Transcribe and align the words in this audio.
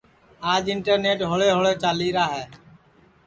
آج 0.51 0.63
انٹرنیٹ 0.73 1.19
ہوݪے 1.29 1.49
ہوݪے 1.55 1.73
چالیرا 1.83 2.25
ہے 2.33 2.43